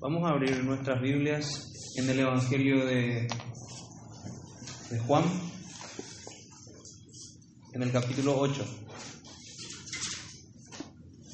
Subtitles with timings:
[0.00, 3.28] Vamos a abrir nuestras Biblias en el Evangelio de,
[4.90, 5.24] de Juan,
[7.74, 8.64] en el capítulo 8.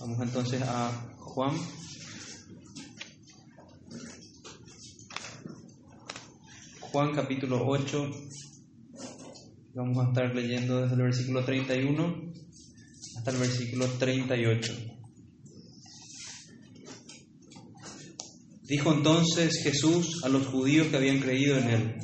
[0.00, 1.54] Vamos entonces a Juan.
[6.80, 8.10] Juan capítulo 8.
[9.76, 12.32] Vamos a estar leyendo desde el versículo 31
[13.16, 14.95] hasta el versículo 38.
[18.66, 21.94] Dijo entonces Jesús a los judíos que habían creído en él,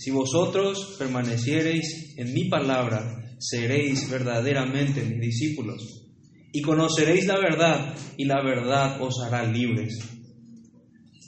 [0.00, 6.08] si vosotros permaneciereis en mi palabra, seréis verdaderamente mis discípulos,
[6.52, 9.98] y conoceréis la verdad, y la verdad os hará libres.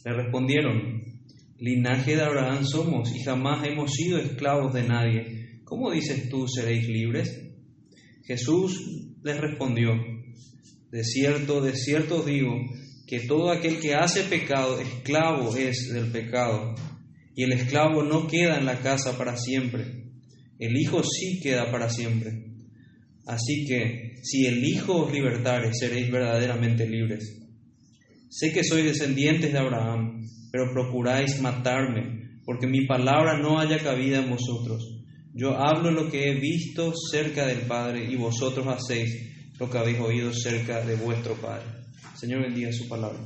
[0.06, 1.02] Le respondieron,
[1.59, 5.60] linaje de Abraham somos, y jamás hemos sido esclavos de nadie.
[5.65, 7.29] ¿Cómo dices tú seréis libres?
[8.24, 8.80] Jesús
[9.23, 9.93] les respondió,
[10.90, 12.54] de cierto, de cierto os digo,
[13.06, 16.74] que todo aquel que hace pecado, esclavo es del pecado,
[17.34, 20.02] y el esclavo no queda en la casa para siempre,
[20.59, 22.30] el Hijo sí queda para siempre.
[23.26, 27.38] Así que, si el Hijo os libertare, seréis verdaderamente libres.
[28.29, 30.21] Sé que sois descendientes de Abraham,
[30.52, 35.02] pero procuráis matarme, porque mi palabra no haya cabida en vosotros.
[35.35, 39.98] Yo hablo lo que he visto cerca del Padre, y vosotros hacéis lo que habéis
[39.98, 41.82] oído cerca de vuestro Padre.
[42.23, 43.18] Señor bendiga su palabra.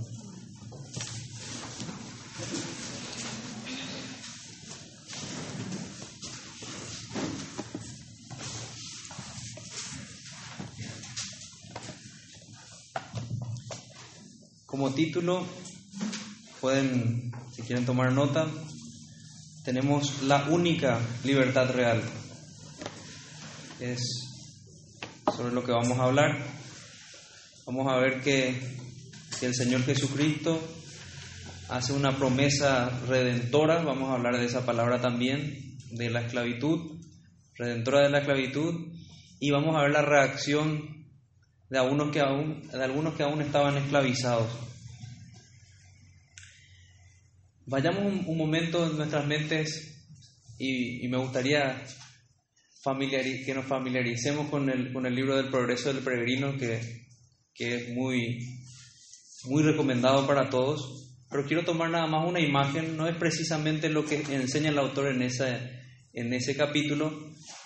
[14.64, 15.46] Como título,
[16.62, 18.46] pueden, si quieren tomar nota,
[19.62, 22.02] tenemos la única libertad real.
[23.78, 24.00] Es
[25.36, 26.38] sobre lo que vamos a hablar.
[27.66, 28.85] Vamos a ver que,
[29.38, 30.60] que el Señor Jesucristo
[31.68, 37.00] hace una promesa redentora, vamos a hablar de esa palabra también, de la esclavitud,
[37.54, 38.92] redentora de la esclavitud,
[39.40, 41.06] y vamos a ver la reacción
[41.68, 44.48] de algunos que aún, de algunos que aún estaban esclavizados.
[47.66, 50.06] Vayamos un, momento en nuestras mentes
[50.58, 51.82] y, y me gustaría
[52.82, 57.06] familiari que nos familiaricemos con el, con el libro del progreso del peregrino, que,
[57.52, 58.55] que es muy,
[59.44, 61.06] muy recomendado para todos.
[61.30, 65.08] Pero quiero tomar nada más una imagen, no es precisamente lo que enseña el autor
[65.08, 65.58] en, esa,
[66.12, 67.12] en ese capítulo,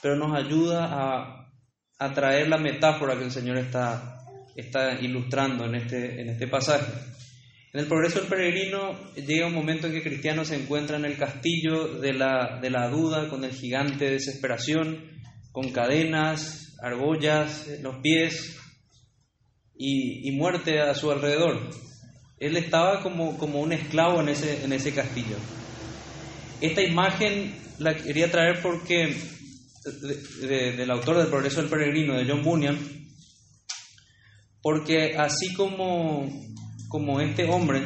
[0.00, 1.52] pero nos ayuda a,
[1.98, 4.18] a traer la metáfora que el Señor está,
[4.56, 6.90] está ilustrando en este, en este pasaje.
[7.72, 11.16] En el progreso del peregrino llega un momento en que Cristiano se encuentra en el
[11.16, 15.04] castillo de la, de la duda, con el gigante de desesperación,
[15.52, 18.56] con cadenas, argollas los pies
[19.80, 21.70] y, y, muerte a su alrededor.
[22.38, 25.36] Él estaba como, como un esclavo en ese, en ese castillo.
[26.60, 29.16] Esta imagen la quería traer porque
[30.02, 32.78] de, de, del autor del progreso del peregrino, de John Bunyan,
[34.62, 36.28] porque así como
[36.90, 37.82] como este hombre,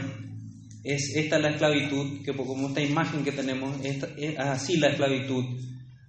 [0.82, 5.44] es esta la esclavitud, que como esta imagen que tenemos, esta, es así la esclavitud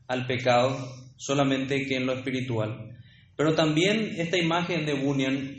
[0.08, 0.78] al pecado,
[1.18, 2.98] solamente que en lo espiritual.
[3.36, 5.55] Pero también esta imagen de Bunyan,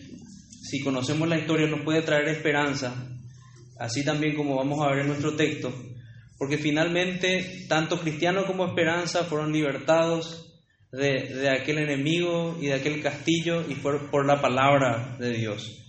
[0.68, 2.94] si conocemos la historia, nos puede traer esperanza,
[3.78, 5.72] así también como vamos a ver en nuestro texto,
[6.38, 10.46] porque finalmente tanto cristiano como esperanza fueron libertados
[10.92, 15.82] de, de aquel enemigo y de aquel castillo y por, por la palabra de Dios.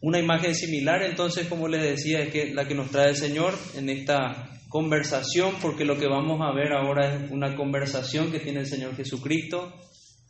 [0.00, 3.54] Una imagen similar, entonces, como les decía, es que la que nos trae el Señor
[3.74, 8.60] en esta conversación, porque lo que vamos a ver ahora es una conversación que tiene
[8.60, 9.74] el Señor Jesucristo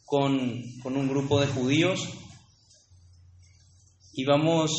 [0.07, 2.09] con, con un grupo de judíos.
[4.19, 4.73] Y vamos,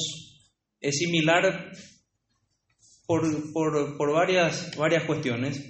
[0.81, 1.71] es similar
[3.07, 5.63] por, por, por varias, varias cuestiones.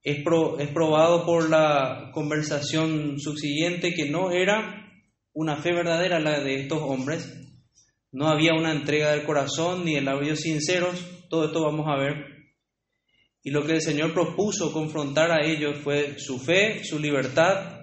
[0.00, 4.88] Es, pro, es probado por la conversación subsiguiente que no era
[5.32, 7.28] una fe verdadera la de estos hombres,
[8.12, 12.14] no había una entrega del corazón ni de labios sinceros, todo esto vamos a ver.
[13.42, 17.80] Y lo que el Señor propuso confrontar a ellos fue su fe, su libertad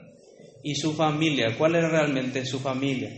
[0.63, 1.57] y su familia.
[1.57, 3.11] ¿Cuál es realmente su familia?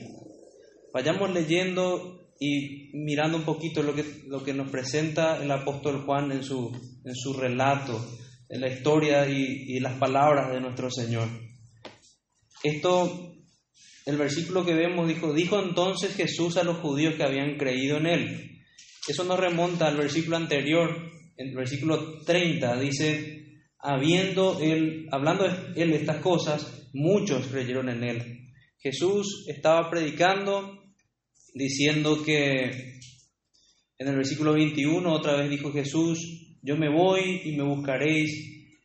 [0.95, 6.31] Vayamos leyendo y mirando un poquito lo que, lo que nos presenta el apóstol Juan
[6.31, 6.71] en su,
[7.03, 7.99] en su relato,
[8.47, 11.27] en la historia y, y las palabras de nuestro Señor.
[12.63, 13.33] Esto
[14.05, 18.05] el versículo que vemos dijo, dijo entonces Jesús a los judíos que habían creído en
[18.05, 18.61] él.
[19.05, 25.45] Eso nos remonta al versículo anterior, el versículo 30, dice, habiendo él, hablando
[25.75, 28.49] él de estas cosas, muchos creyeron en él.
[28.79, 30.84] Jesús estaba predicando
[31.55, 32.99] diciendo que
[33.97, 36.19] en el versículo 21 otra vez dijo Jesús,
[36.61, 38.75] yo me voy y me buscaréis,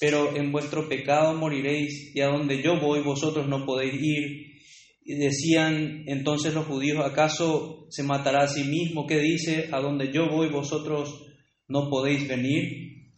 [0.00, 4.56] pero en vuestro pecado moriréis y a donde yo voy vosotros no podéis ir.
[5.04, 9.06] Y decían entonces los judíos, ¿acaso se matará a sí mismo?
[9.06, 9.68] ¿Qué dice?
[9.70, 11.22] A donde yo voy vosotros
[11.68, 13.14] no podéis venir.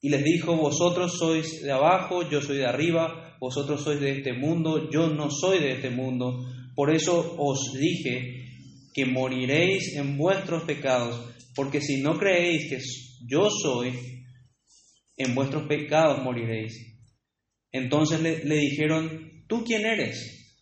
[0.00, 4.32] Y les dijo, vosotros sois de abajo, yo soy de arriba, vosotros sois de este
[4.32, 6.44] mundo, yo no soy de este mundo.
[6.74, 8.44] Por eso os dije
[8.94, 12.78] que moriréis en vuestros pecados, porque si no creéis que
[13.26, 13.92] yo soy,
[15.16, 16.72] en vuestros pecados moriréis.
[17.70, 20.56] Entonces le, le dijeron, ¿tú quién eres?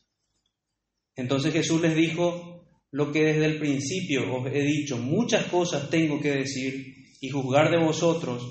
[1.17, 2.51] Entonces Jesús les dijo
[2.93, 7.71] lo que desde el principio os he dicho, muchas cosas tengo que decir y juzgar
[7.71, 8.43] de vosotros,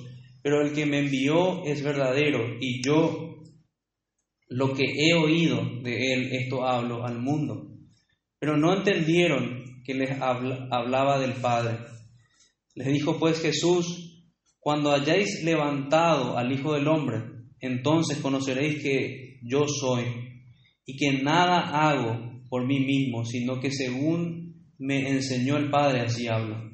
[0.41, 3.28] pero el que me envió es verdadero y yo
[4.49, 7.67] lo que he oído de él, esto hablo al mundo.
[8.39, 11.77] Pero no entendieron que les hablaba del Padre.
[12.75, 14.25] Les dijo pues Jesús,
[14.59, 17.21] cuando hayáis levantado al Hijo del Hombre,
[17.59, 20.05] entonces conoceréis que yo soy
[20.85, 26.27] y que nada hago por mí mismo, sino que según me enseñó el Padre, así
[26.27, 26.69] hablo.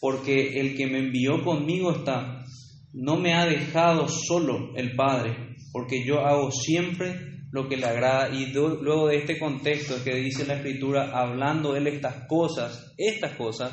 [0.00, 2.44] Porque el que me envió conmigo está,
[2.92, 8.30] no me ha dejado solo el Padre, porque yo hago siempre lo que le agrada.
[8.34, 13.72] Y luego de este contexto que dice la Escritura, hablando él estas cosas, estas cosas,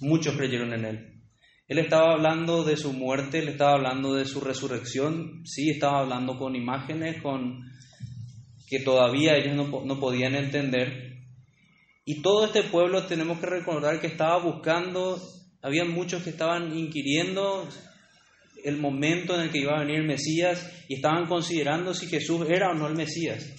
[0.00, 1.14] muchos creyeron en él.
[1.66, 6.38] Él estaba hablando de su muerte, él estaba hablando de su resurrección, sí, estaba hablando
[6.38, 7.62] con imágenes, con
[8.68, 11.22] que todavía ellos no, podían entender.
[12.04, 15.18] Y todo este pueblo tenemos que recordar que estaba buscando,
[15.62, 17.66] había muchos que estaban inquiriendo
[18.64, 22.48] el momento en el que iba a venir el Mesías y estaban considerando si Jesús
[22.48, 23.54] era o no el Mesías.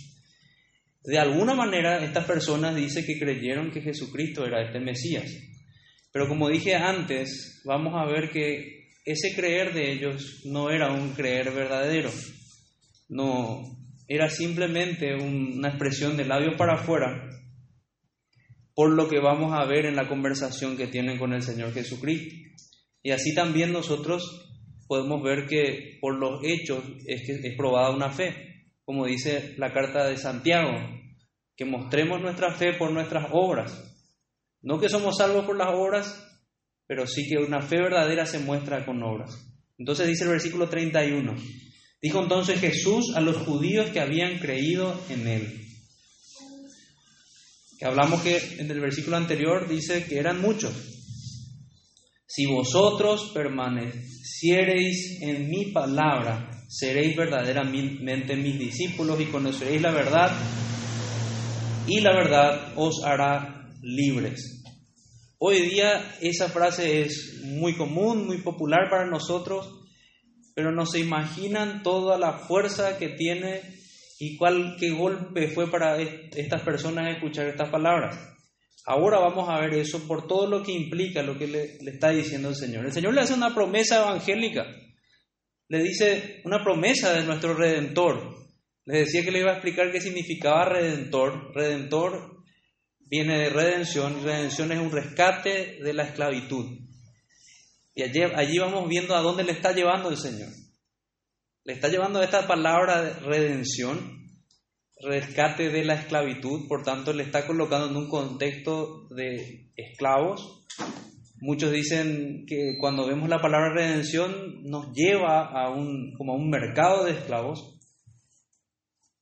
[1.04, 5.32] De alguna manera estas personas dicen que creyeron que Jesucristo era este Mesías.
[6.12, 11.12] Pero como dije antes, vamos a ver que ese creer de ellos no era un
[11.12, 12.10] creer verdadero.
[13.08, 13.62] No,
[14.08, 17.30] era simplemente una expresión de labio para afuera,
[18.74, 22.34] por lo que vamos a ver en la conversación que tienen con el Señor Jesucristo.
[23.04, 24.45] Y así también nosotros
[24.88, 29.74] podemos ver que por los hechos es que es probada una fe, como dice la
[29.74, 30.74] carta de Santiago,
[31.56, 33.92] que mostremos nuestra fe por nuestras obras.
[34.62, 36.22] No que somos salvos por las obras,
[36.88, 39.52] pero sí que una fe verdadera se muestra con obras.
[39.78, 41.36] Entonces dice el versículo 31,
[42.06, 45.62] Dijo entonces Jesús a los judíos que habían creído en él.
[47.80, 50.95] Que hablamos que en el versículo anterior dice que eran muchos.
[52.36, 60.36] Si vosotros permaneciereis en mi palabra, seréis verdaderamente mis discípulos y conoceréis la verdad,
[61.88, 64.66] y la verdad os hará libres.
[65.38, 69.70] Hoy día esa frase es muy común, muy popular para nosotros,
[70.54, 73.62] pero no se imaginan toda la fuerza que tiene
[74.20, 78.35] y cuál qué golpe fue para estas personas escuchar estas palabras.
[78.86, 82.50] Ahora vamos a ver eso por todo lo que implica lo que le, está diciendo
[82.50, 82.86] el Señor.
[82.86, 84.66] El Señor le hace una promesa evangélica,
[85.68, 88.36] le dice una promesa de nuestro Redentor.
[88.86, 91.52] Le decía que le iba a explicar qué significaba Redentor.
[91.56, 92.44] Redentor
[93.00, 96.86] viene de redención, redención es un rescate de la esclavitud.
[97.96, 100.50] Y allí, vamos viendo a dónde le está llevando el Señor.
[101.64, 104.25] Le está llevando esta palabra de redención,
[105.02, 110.66] rescate de la esclavitud, por tanto le está colocando en un contexto de esclavos.
[111.42, 116.50] Muchos dicen que cuando vemos la palabra redención nos lleva a un, como a un
[116.50, 117.78] mercado de esclavos.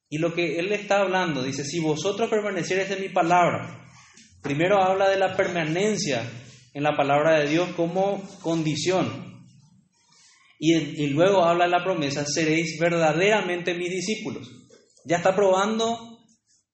[0.10, 3.90] Y lo que él está hablando, dice, si vosotros permaneciereis en mi palabra,
[4.44, 6.24] primero habla de la permanencia
[6.74, 9.34] en la palabra de Dios como condición.
[10.60, 14.63] Y, luego habla la promesa, seréis verdaderamente mis discípulos.
[15.06, 16.14] Ya está probando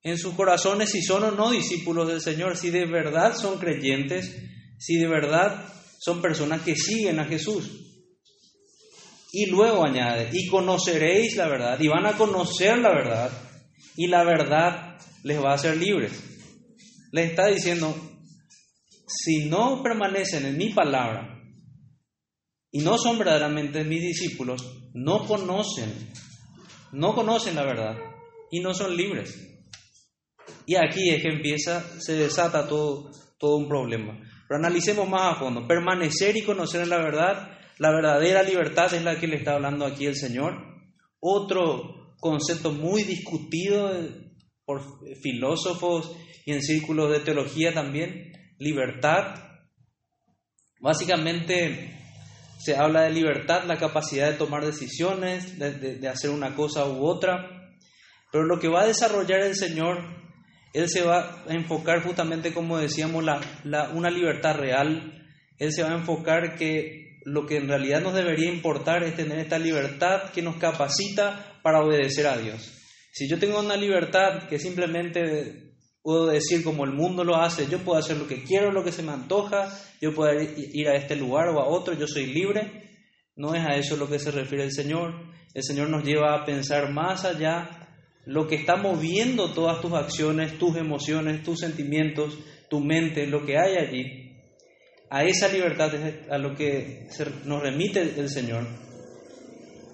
[0.04, 4.36] en sus corazones si son o no discípulos del Señor, si de verdad son creyentes,
[4.78, 5.66] si de verdad
[6.00, 7.86] son personas que siguen a Jesús.
[9.32, 13.32] Y luego añade, y conoceréis la verdad, y van a conocer la verdad,
[13.96, 16.14] y la verdad les va a hacer libres.
[17.12, 17.94] Les está diciendo,
[19.08, 21.36] si no permanecen en mi palabra
[22.72, 25.92] y no son verdaderamente mis discípulos, no conocen,
[26.92, 28.09] no conocen la verdad
[28.52, 29.46] y no son libres.
[30.66, 34.20] Y aquí es que empieza, se desata todo, todo un problema.
[34.48, 35.68] Pero analicemos más a fondo.
[35.68, 40.06] Permanecer y conocer la verdad, la verdadera libertad es la que le está hablando aquí
[40.06, 40.56] el Señor.
[41.20, 43.92] Otro concepto muy discutido
[44.66, 44.82] por
[45.22, 46.16] filósofos
[46.46, 49.36] y en círculos de teología también, libertad.
[50.80, 51.98] Básicamente
[52.60, 57.59] se habla de libertad, la capacidad de tomar decisiones, de, hacer una cosa u otra,
[58.32, 59.98] pero lo que va a desarrollar el Señor,
[60.74, 65.26] Él se va a enfocar justamente, como decíamos, la, una libertad real,
[65.58, 69.40] Él se va a enfocar que lo que en realidad nos debería importar es tener
[69.40, 72.74] esta libertad que nos capacita para obedecer a Dios.
[73.12, 75.70] Si yo tengo una libertad que simplemente
[76.02, 78.92] Puedo decir como el mundo lo hace, yo puedo hacer lo que quiero, lo que
[78.92, 79.70] se me antoja,
[80.02, 82.90] yo puedo ir a este lugar o a otro, yo soy libre.
[83.36, 85.14] No es a eso lo que se refiere el Señor.
[85.54, 87.89] El Señor nos lleva a pensar más allá
[88.30, 92.38] lo que está moviendo todas tus acciones, tus emociones, tus sentimientos,
[92.70, 94.36] tu mente, lo que hay allí.
[95.10, 97.08] A esa libertad es a lo que
[97.46, 98.68] nos remite el Señor.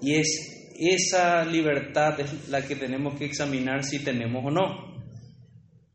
[0.02, 2.18] Y es esa libertad
[2.50, 5.02] la que tenemos que examinar si tenemos o no.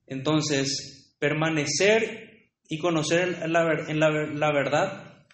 [0.08, 5.26] Entonces, permanecer y conocer en la, verdad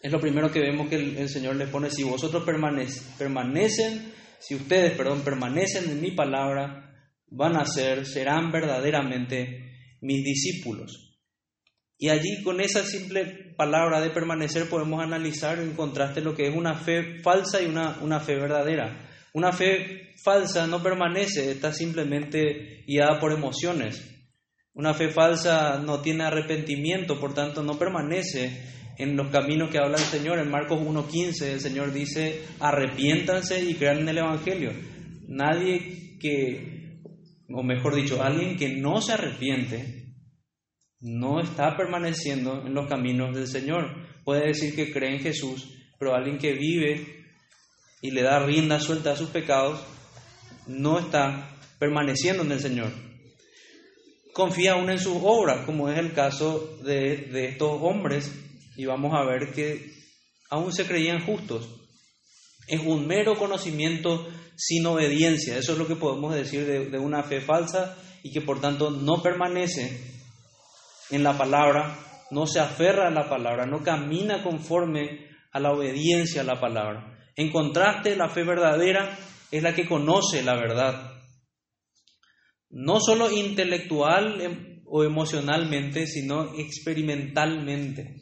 [0.00, 1.90] es lo primero que vemos que el, Señor le pone.
[1.90, 4.12] Si vosotros permanecen,
[4.46, 6.92] si ustedes, perdón, permanecen en mi palabra,
[7.28, 11.16] van a ser, serán verdaderamente mis discípulos.
[11.96, 16.54] Y allí con esa simple palabra de permanecer podemos analizar en contraste lo que es
[16.54, 19.08] una fe falsa y una, una fe verdadera.
[19.32, 24.10] Una fe falsa no permanece, está simplemente guiada por emociones.
[24.74, 28.62] Una fe falsa no tiene arrepentimiento, por tanto no permanece
[28.98, 30.38] en los caminos que habla el Señor.
[30.38, 34.72] En Marcos 1.15 el Señor dice, arrepiéntanse y crean en el Evangelio.
[35.28, 37.00] Nadie que,
[37.48, 40.04] o mejor dicho, alguien que no se arrepiente,
[41.00, 43.84] no está permaneciendo en los caminos del Señor.
[44.24, 47.24] Puede decir que cree en Jesús, pero alguien que vive
[48.00, 49.82] y le da rienda suelta a sus pecados,
[50.66, 52.90] no está permaneciendo en el Señor.
[54.32, 58.43] Confía aún en sus obras, como es el caso de, de estos hombres,
[58.76, 59.92] y vamos a ver que
[60.50, 61.68] aún se creían justos.
[62.66, 64.26] Es un mero conocimiento
[64.56, 68.40] sin obediencia, eso es lo que podemos decir de, de una fe falsa y que
[68.40, 70.14] por tanto no permanece
[71.10, 71.98] en la palabra,
[72.30, 77.14] no se aferra a la palabra, no camina conforme a la obediencia a la palabra.
[77.36, 79.16] En contraste, la fe verdadera
[79.50, 81.12] es la que conoce la verdad.
[82.70, 88.16] No solo intelectual em, o emocionalmente, sino experimentalmente.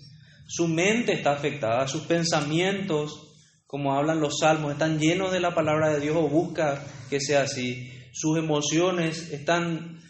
[0.47, 3.29] Su mente está afectada, sus pensamientos,
[3.67, 7.43] como hablan los salmos, están llenos de la palabra de Dios o busca que sea
[7.43, 7.91] así.
[8.13, 10.03] Sus emociones están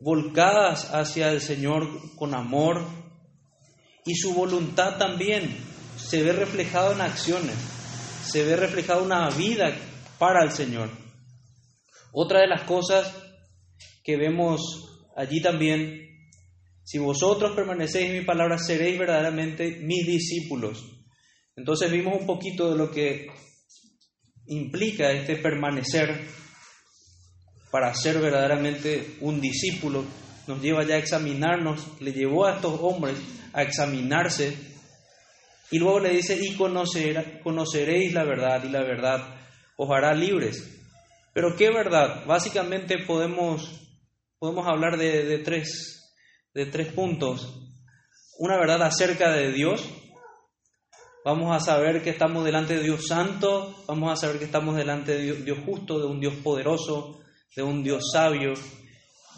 [0.00, 2.86] volcadas hacia el Señor con amor
[4.06, 5.56] y su voluntad también
[5.96, 7.56] se ve reflejada en acciones
[8.30, 9.76] se ve reflejada una vida
[10.18, 10.90] para el Señor.
[12.12, 13.12] Otra de las cosas
[14.04, 14.60] que vemos
[15.16, 16.09] allí también,
[16.90, 20.84] si vosotros permanecéis en mi palabra, seréis verdaderamente mis discípulos.
[21.54, 23.28] Entonces vimos un poquito de lo que
[24.48, 26.26] implica este permanecer
[27.70, 30.02] para ser verdaderamente un discípulo.
[30.48, 33.16] Nos lleva ya a examinarnos, le llevó a estos hombres
[33.52, 34.56] a examinarse
[35.70, 39.36] y luego le dice, y conoceréis la verdad, y la verdad
[39.76, 40.80] os hará libres.
[41.32, 42.26] Pero ¿qué verdad?
[42.26, 43.80] Básicamente podemos,
[44.40, 45.99] podemos hablar de, tres,
[46.54, 47.70] de tres puntos.
[48.38, 49.82] Una verdad acerca de Dios.
[51.24, 55.12] Vamos a saber que estamos delante de Dios santo, vamos a saber que estamos delante
[55.12, 57.20] de Dios, justo, de un Dios poderoso,
[57.54, 58.54] de un Dios sabio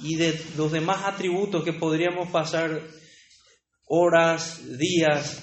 [0.00, 2.82] y de los demás atributos que podríamos pasar
[3.88, 5.42] horas, días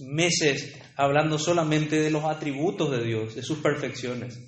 [0.00, 4.38] meses hablando solamente de los atributos de Dios, de sus perfecciones.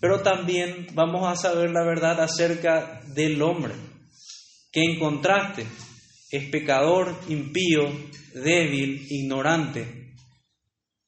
[0.00, 3.74] Pero también vamos a saber la verdad acerca del hombre,
[4.70, 5.66] que en contraste
[6.30, 7.84] es pecador, impío,
[8.34, 10.14] débil, ignorante.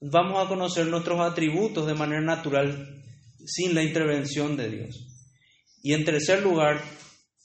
[0.00, 3.02] Vamos a conocer nuestros atributos de manera natural
[3.44, 5.06] sin la intervención de Dios.
[5.82, 6.82] Y en tercer lugar,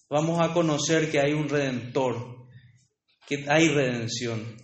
[0.09, 2.47] vamos a conocer que hay un redentor,
[3.27, 4.55] que hay redención.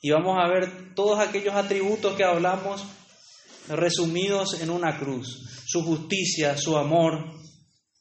[0.00, 2.84] Y vamos a ver todos aquellos atributos que hablamos
[3.68, 5.64] resumidos en una cruz.
[5.66, 7.40] Su justicia, su amor,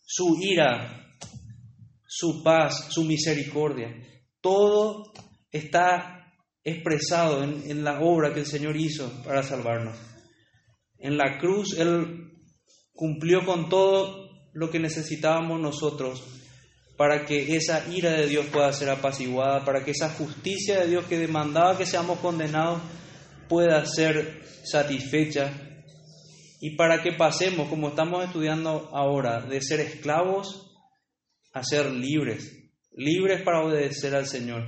[0.03, 1.07] su ira,
[2.07, 3.89] su paz, su misericordia.
[4.41, 5.13] Todo
[5.51, 6.33] está
[6.63, 9.97] expresado en, la obra que el Señor hizo para salvarnos.
[10.97, 12.31] En la cruz Él
[12.93, 16.23] cumplió con todo lo que necesitábamos nosotros
[16.97, 21.05] para que esa ira de Dios pueda ser apaciguada, para que esa justicia de Dios
[21.05, 22.81] que demandaba que seamos condenados
[23.47, 25.51] pueda ser satisfecha
[26.59, 30.71] y para que pasemos, como estamos estudiando ahora, de ser esclavos
[31.53, 32.60] a ser libres,
[32.91, 34.67] libres para obedecer al Señor.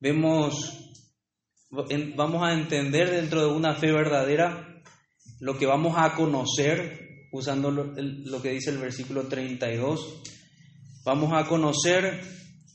[0.00, 0.92] Vemos,
[2.16, 4.82] vamos a entender dentro de una fe verdadera
[5.40, 10.22] lo que vamos a conocer usando lo, que dice el versículo 32.
[11.04, 12.22] Vamos a conocer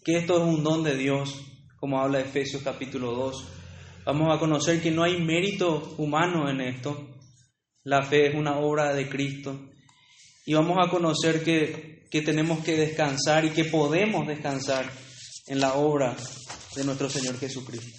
[0.03, 1.33] que esto es un don de Dios,
[1.77, 3.47] como habla Efesios capítulo 2.
[4.05, 7.15] Vamos a conocer que no hay mérito humano en esto.
[7.83, 9.69] La fe es una obra de Cristo.
[10.45, 14.89] Y vamos a conocer que, que tenemos que descansar y que podemos descansar
[15.47, 16.15] en la obra
[16.75, 17.97] de nuestro Señor Jesucristo.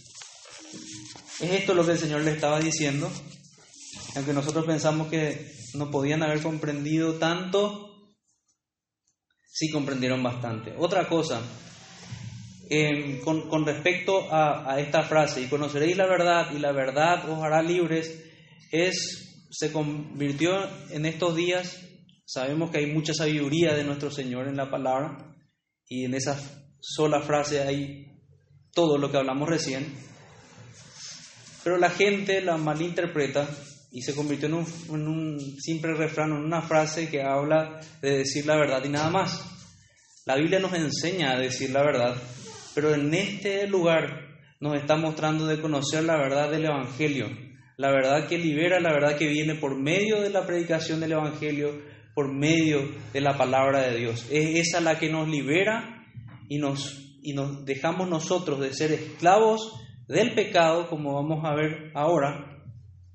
[1.41, 3.11] Es esto lo que el Señor le estaba diciendo,
[4.17, 8.15] aunque nosotros pensamos que no podían haber comprendido tanto,
[9.51, 10.75] sí comprendieron bastante.
[10.77, 11.41] Otra cosa,
[12.69, 17.43] em, con, respecto a, a, esta frase, y conoceréis la verdad, y la verdad os
[17.43, 18.23] hará libres,
[18.71, 21.79] es, se convirtió en estos días,
[22.33, 25.35] sabemos que hay mucha sabiduría de nuestro Señor en la palabra,
[25.89, 26.39] y en esa
[26.81, 28.07] sola frase hay
[28.73, 29.93] todo lo que hablamos recién,
[31.65, 33.49] pero la gente la malinterpreta
[33.91, 34.55] y se convirtió en
[35.09, 39.45] un, simple refrán, en una frase que habla de decir la verdad y nada más.
[40.25, 42.15] La Biblia nos enseña a decir la verdad,
[42.77, 44.07] pero en este lugar
[44.61, 47.27] nos está mostrando de conocer la verdad del Evangelio,
[47.77, 51.90] la verdad que libera, la verdad que viene por medio de la predicación del Evangelio,
[52.15, 54.27] por medio de la palabra de Dios.
[54.31, 56.05] Es esa la que nos libera
[56.49, 59.73] y nos, y nos dejamos nosotros de ser esclavos
[60.09, 62.65] del pecado, como vamos a ver ahora,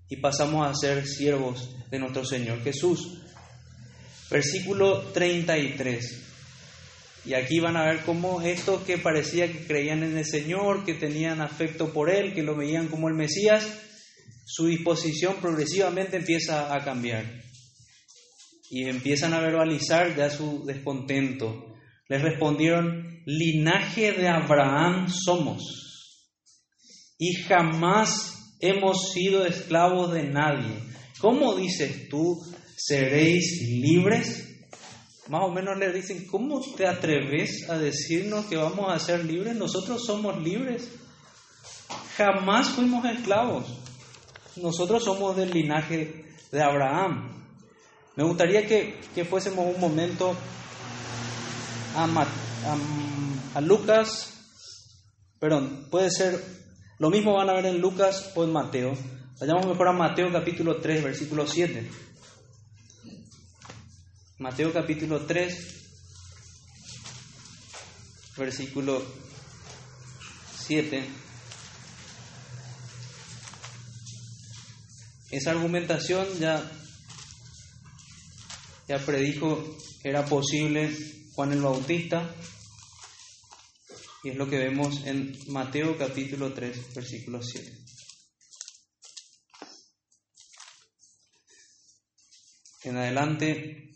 [0.07, 3.21] y pasamos a ser siervos de nuestro Señor Jesús.
[4.29, 6.23] Versículo 33.
[7.25, 10.93] Y aquí van a ver cómo estos que parecía que creían en el Señor, que
[10.93, 13.67] tenían afecto por Él, que lo veían como el Mesías,
[14.45, 17.44] su disposición progresivamente empieza a cambiar.
[18.69, 21.73] Y empiezan a verbalizar ya su descontento.
[22.07, 25.63] Les respondieron, linaje de Abraham somos.
[27.17, 30.79] Y jamás hemos sido esclavos de nadie.
[31.19, 32.37] ¿Cómo dices tú,
[32.75, 34.45] seréis libres?
[35.27, 39.55] Más o menos le dicen, ¿cómo te atreves a decirnos que vamos a ser libres?
[39.55, 40.91] Nosotros somos libres.
[42.17, 43.65] Jamás fuimos esclavos.
[44.57, 47.44] Nosotros somos del linaje de Abraham.
[48.15, 50.35] Me gustaría que, fuésemos un momento
[51.95, 52.27] a,
[53.55, 54.33] a Lucas,
[55.39, 56.41] perdón, puede ser
[56.97, 58.93] lo mismo van a ver en Lucas o en Mateo.
[59.39, 61.89] Vayamos mejor a Mateo capítulo 3, versículo 7.
[64.39, 65.53] Mateo capítulo 3,
[68.37, 69.03] versículo
[70.65, 71.05] 7.
[75.31, 76.63] Esa argumentación ya,
[78.87, 80.95] ya predijo que era posible
[81.33, 82.33] Juan el Bautista,
[84.23, 87.77] y es lo que vemos en Mateo capítulo 3, versículo 7.
[92.85, 93.95] En adelante,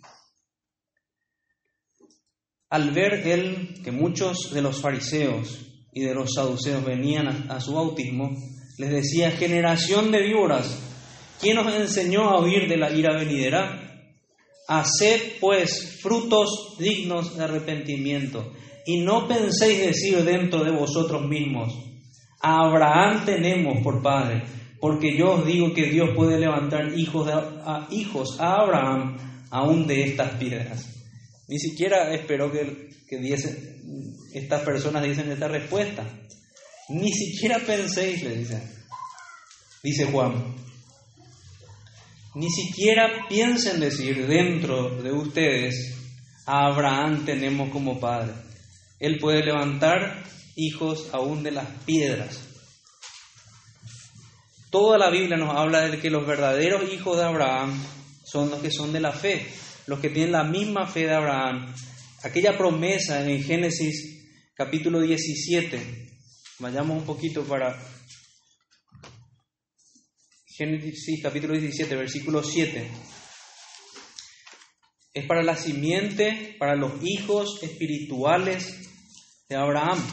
[2.70, 7.74] al ver él que muchos de los fariseos y de los saduceos venían a, su
[7.74, 8.30] bautismo,
[8.78, 10.80] les decía, generación de víboras,
[11.40, 13.79] ¿quién os enseñó a huir de la ira venidera?
[14.70, 18.54] Haced pues frutos dignos de arrepentimiento
[18.86, 21.74] y no penséis decir dentro de vosotros mismos,
[22.40, 24.44] a Abraham tenemos por padre,
[24.80, 29.18] porque yo os digo que Dios puede levantar hijos, a, hijos a Abraham
[29.50, 30.88] aún de estas piedras.
[31.48, 33.36] Ni siquiera esperó que, que
[34.34, 36.06] estas personas dicen esta respuesta.
[36.90, 38.62] Ni siquiera penséis, le dicen.
[39.82, 40.69] Dice Juan.
[42.36, 45.96] Ni siquiera piensen decir dentro de ustedes,
[46.46, 48.34] a Abraham tenemos como padre.
[49.00, 50.24] Él puede levantar
[50.56, 52.40] hijos aún de las piedras.
[54.70, 57.74] Toda la Biblia nos habla de que los verdaderos hijos de Abraham
[58.24, 59.48] son los que son de la fe,
[59.88, 61.74] los que tienen la misma fe de Abraham.
[62.22, 64.20] Aquella promesa en Génesis
[64.54, 66.10] capítulo 17,
[66.60, 67.76] vayamos un poquito para
[70.60, 72.92] Génesis capítulo 17, versículo 7
[75.14, 78.66] es para la simiente, para los hijos espirituales
[79.48, 80.06] de Abraham.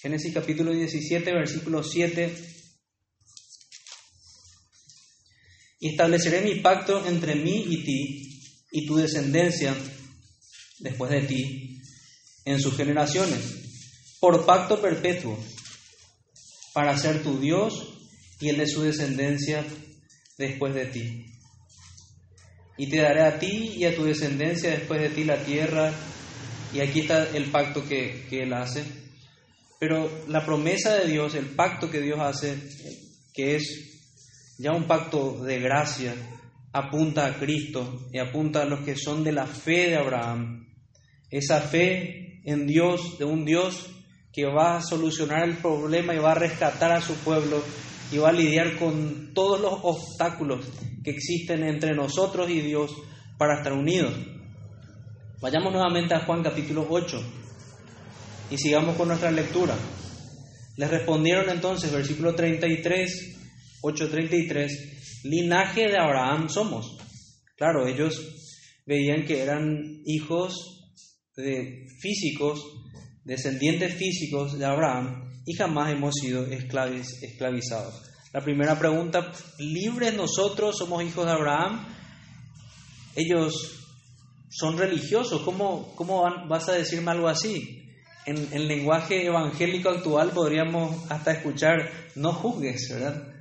[0.00, 2.34] Génesis capítulo 17, versículo 7.
[5.80, 8.40] Y estableceré mi pacto entre mí y ti
[8.72, 9.76] y tu descendencia
[10.78, 11.82] después de ti
[12.46, 15.38] en sus generaciones, por pacto perpetuo,
[16.74, 17.72] para ser tu Dios
[18.40, 19.64] y el de su descendencia
[20.36, 21.26] después de ti.
[22.76, 25.92] y te daré a ti y a tu descendencia después de ti la tierra.
[26.74, 28.84] Y aquí está el pacto que, que Él hace.
[29.78, 32.56] Pero la promesa de Dios, el pacto que Dios hace,
[33.32, 33.94] que es
[34.58, 36.14] ya un pacto de gracia,
[36.72, 40.66] apunta a Cristo y apunta a los que son de la fe de Abraham.
[41.30, 43.88] Esa fe en Dios, de un Dios
[44.34, 47.62] que va a solucionar el problema y va a rescatar a su pueblo
[48.10, 50.66] y va a lidiar con todos los obstáculos
[51.04, 52.90] que existen entre nosotros y Dios
[53.38, 54.12] para estar unidos.
[55.40, 57.22] Vayamos nuevamente a Juan capítulo 8
[58.50, 59.76] y sigamos con nuestra lectura.
[60.76, 63.36] Les respondieron entonces, versículo 33,
[63.82, 66.96] 8:33, linaje de Abraham somos.
[67.56, 68.20] Claro, ellos
[68.84, 70.54] veían que eran hijos
[71.36, 72.64] de físicos,
[73.24, 78.02] descendientes físicos de Abraham, y jamás hemos sido esclavizados.
[78.32, 81.86] La primera pregunta, ¿libres nosotros somos hijos de Abraham?
[83.14, 83.54] Ellos
[84.50, 87.82] son religiosos, ¿cómo, cómo vas a decirme algo así?
[88.26, 93.34] En el lenguaje evangélico actual podríamos hasta escuchar, no juzgues, ¿verdad?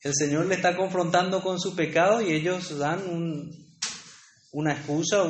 [0.00, 3.00] El Señor le está confrontando con su pecado y ellos dan
[4.52, 5.24] una excusa,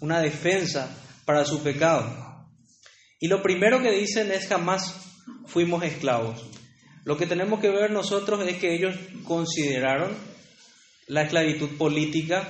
[0.00, 0.90] una defensa
[1.24, 2.31] para su pecado.
[3.22, 4.96] Y lo primero que dicen es jamás
[5.46, 6.44] fuimos esclavos.
[7.04, 10.10] Lo que tenemos que ver nosotros es que ellos consideraron
[11.06, 12.42] la esclavitud política,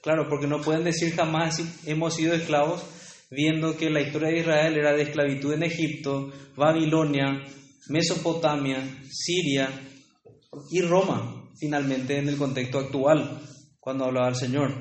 [0.00, 2.84] claro, porque no pueden decir jamás hemos sido esclavos,
[3.28, 7.42] viendo que la historia de Israel era de esclavitud en Egipto, Babilonia,
[7.88, 8.78] Mesopotamia,
[9.10, 9.68] Siria
[10.70, 13.40] y Roma, finalmente en el contexto actual,
[13.80, 14.72] cuando hablaba el Señor.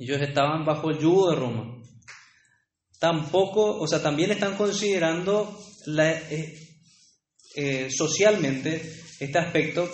[0.00, 1.79] Ellos estaban bajo el yugo de Roma
[3.00, 5.58] tampoco, o sea, también están considerando
[5.98, 6.54] eh,
[7.56, 9.90] eh, socialmente este aspecto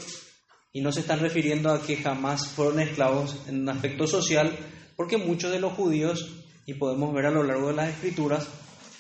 [0.73, 4.53] y no se están refiriendo a que jamás fueron esclavos en un aspecto social,
[4.97, 8.49] porque muchos de los judíos, y podemos ver a lo largo de las escrituras,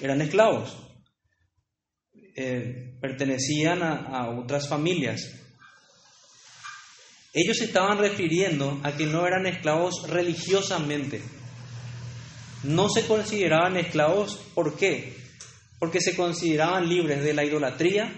[0.00, 0.76] eran esclavos,
[2.36, 5.20] eh, pertenecían a otras familias.
[7.34, 11.20] Ellos estaban refiriendo a que no eran esclavos religiosamente,
[12.66, 15.14] no se consideraban esclavos, ¿por qué?
[15.78, 18.12] Porque se consideraban libres de la idolatría,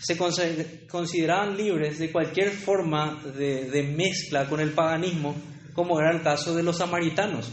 [0.00, 5.34] se consideraban libres de cualquier forma de, mezcla con el paganismo,
[5.74, 7.50] como era el caso de los samaritanos.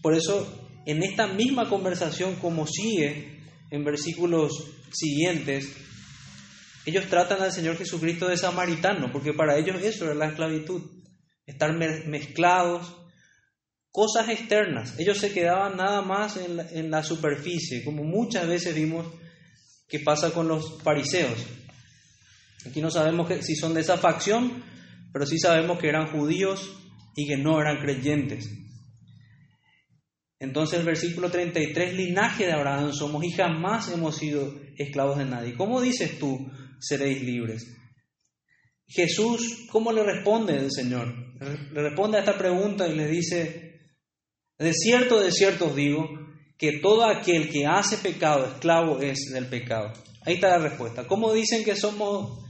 [0.00, 4.52] Por eso, en esta misma conversación, como sigue en versículos
[4.92, 5.72] siguientes,
[6.86, 10.82] ellos tratan al Señor Jesucristo de samaritano, porque para ellos eso era la esclavitud,
[11.46, 11.72] estar
[12.06, 12.99] mezclados
[13.90, 14.98] cosas externas.
[14.98, 19.06] Ellos se quedaban nada más en la, superficie, como muchas veces vimos
[19.88, 21.38] que pasa con los fariseos.
[22.66, 24.62] Aquí no sabemos si son de esa facción,
[25.12, 26.70] pero sí sabemos que eran judíos
[27.16, 28.48] y que no eran creyentes.
[30.38, 35.54] Entonces el versículo 33, linaje de Abraham somos y jamás hemos sido esclavos de nadie.
[35.54, 37.76] ¿Cómo dices tú seréis libres?
[38.86, 41.14] Jesús, ¿cómo le responde el Señor?
[41.72, 43.69] Le responde a esta pregunta y le dice,
[44.60, 46.06] de cierto, de cierto os digo,
[46.58, 49.92] que todo aquel que hace pecado, esclavo es del pecado.
[50.26, 51.06] Ahí está la respuesta.
[51.06, 52.44] ¿Cómo dicen que somos,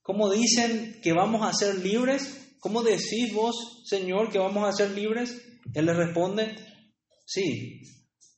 [0.00, 2.54] cómo dicen que vamos a ser libres?
[2.60, 5.42] ¿Cómo decís vos, Señor, que vamos a ser libres?
[5.74, 6.54] Él le responde,
[7.26, 7.82] sí,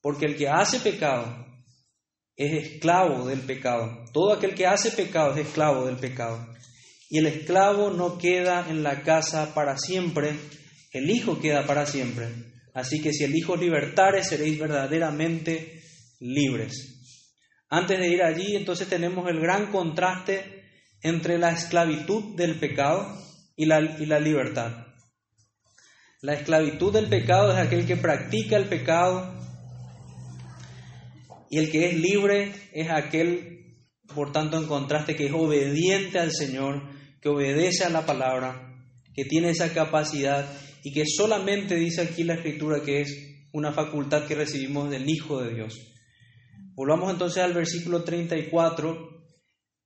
[0.00, 1.44] porque el que hace pecado
[2.34, 4.06] es esclavo del pecado.
[4.14, 6.46] Todo aquel que hace pecado es esclavo del pecado.
[7.10, 10.34] Y el esclavo no queda en la casa para siempre,
[10.92, 12.51] el hijo queda para siempre.
[12.74, 15.82] Así que si el Hijo libertare, seréis verdaderamente
[16.20, 16.92] libres.
[17.68, 20.64] Antes de ir allí, entonces tenemos el gran contraste
[21.02, 23.18] entre la esclavitud del pecado
[23.56, 24.86] y la, y la libertad.
[26.20, 29.42] La esclavitud del pecado es aquel que practica el pecado
[31.50, 33.76] y el que es libre es aquel,
[34.14, 36.82] por tanto, en contraste, que es obediente al Señor,
[37.20, 38.74] que obedece a la palabra,
[39.14, 40.46] que tiene esa capacidad
[40.82, 45.40] y que solamente dice aquí la escritura que es una facultad que recibimos del Hijo
[45.42, 45.78] de Dios.
[46.74, 49.10] Volvamos entonces al versículo 34.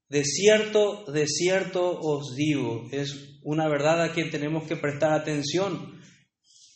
[0.09, 6.01] De cierto, de cierto os digo, es una verdad a quien tenemos que prestar atención.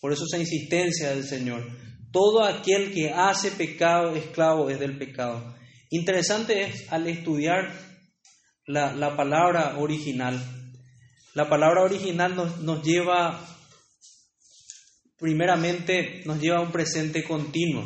[0.01, 1.65] Por eso esa insistencia del Señor.
[2.11, 5.55] Todo aquel que hace pecado, esclavo es del pecado.
[5.91, 7.73] Interesante es al estudiar
[8.67, 10.43] la, la palabra original.
[11.35, 13.47] La palabra original nos, nos lleva
[15.21, 17.85] primeramente nos lleva a un presente continuo.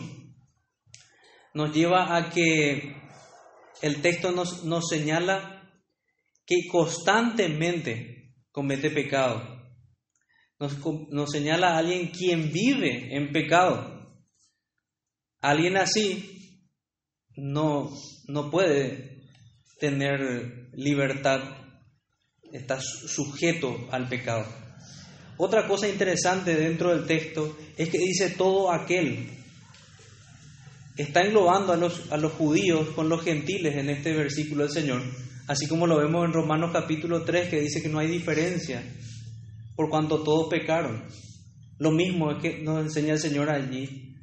[1.53, 2.97] Nos lleva a que
[3.83, 5.55] el texto nos, nos señala
[6.47, 9.42] que constantemente comete pecado.
[10.59, 13.92] nos, señala a alguien quien vive en pecado.
[15.40, 16.62] Alguien así
[17.37, 17.90] no,
[18.29, 19.29] no puede
[19.79, 21.40] tener libertad,
[22.53, 24.63] está sujeto al pecado.
[25.37, 29.31] Otra cosa interesante dentro del texto es que dice todo aquel.
[30.97, 35.03] Está englobando a los, a los judíos con los gentiles en este versículo del Señor,
[35.49, 38.85] así como lo vemos en Romanos capítulo 3 que dice que no hay diferencia
[39.75, 41.03] por cuanto todos pecaron.
[41.79, 44.14] Lo mismo es que nos enseña el Señor allí,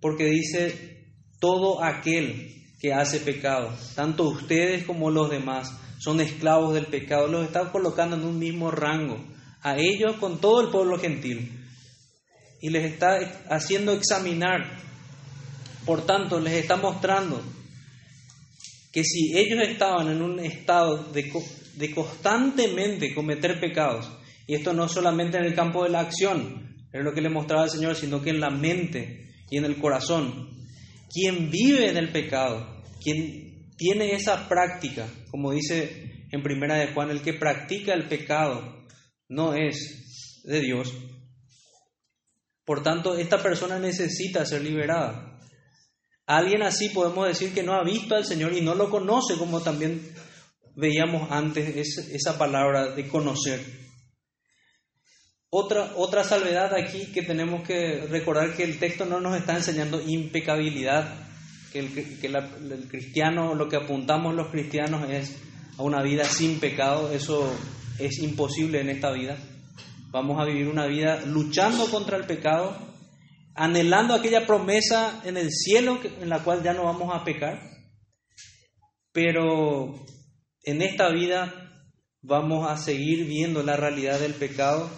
[0.00, 1.08] porque dice
[1.40, 7.44] todo aquel que hace pecado, tanto ustedes como los demás, son esclavos del pecado, los
[7.44, 9.18] está colocando en un mismo rango
[9.62, 11.60] a ellos con todo el pueblo gentil
[12.60, 13.18] y les está
[13.48, 14.78] haciendo examinar.
[15.84, 17.42] Por tanto, les está mostrando
[18.92, 21.30] que si ellos estaban en un estado de,
[21.94, 24.10] constantemente cometer pecados,
[24.46, 27.64] y esto no solamente en el campo de la acción, es lo que le mostraba
[27.64, 30.50] el Señor, sino que en la mente y en el corazón,
[31.12, 37.10] quien vive en el pecado, quien tiene esa práctica, como dice en primera de Juan,
[37.10, 38.79] el que practica el pecado
[39.30, 40.92] no es de Dios.
[42.66, 45.38] Por tanto, esta persona necesita ser liberada.
[46.26, 49.60] Alguien así podemos decir que no ha visto al Señor y no lo conoce, como
[49.60, 50.12] también
[50.76, 53.60] veíamos antes esa palabra de conocer.
[55.48, 60.00] Otra, otra salvedad aquí que tenemos que recordar que el texto no nos está enseñando
[60.00, 61.12] impecabilidad,
[61.72, 65.36] que el, que el cristiano, lo que apuntamos los cristianos es
[65.76, 67.52] a una vida sin pecado, eso
[68.00, 69.36] es imposible en esta vida.
[70.10, 72.76] Vamos a vivir una vida luchando contra el pecado,
[73.54, 77.60] anhelando aquella promesa en el cielo en la cual ya no vamos a pecar.
[79.12, 80.04] Pero
[80.64, 81.86] en esta vida
[82.22, 84.90] vamos a seguir viendo la realidad del pecado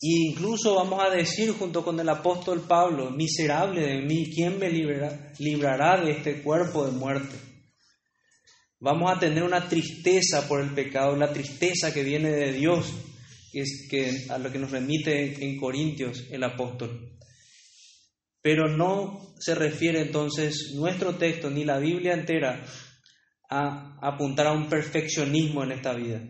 [0.00, 4.70] e incluso vamos a decir junto con el apóstol Pablo, miserable de mí, ¿quién me
[4.70, 7.47] librará de este cuerpo de muerte?
[8.80, 12.92] Vamos a tener una tristeza por el pecado, la tristeza que viene de Dios,
[13.52, 17.18] es que, a lo que nos remite en Corintios el apóstol.
[18.40, 22.64] Pero no se refiere entonces nuestro texto ni la Biblia entera
[23.50, 26.22] a apuntar a un perfeccionismo en esta vida.